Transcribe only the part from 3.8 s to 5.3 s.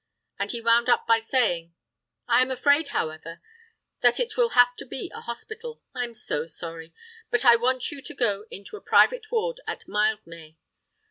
that it will have to be a